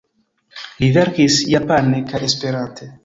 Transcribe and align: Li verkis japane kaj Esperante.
Li 0.83 0.89
verkis 0.95 1.37
japane 1.51 2.01
kaj 2.13 2.23
Esperante. 2.29 2.91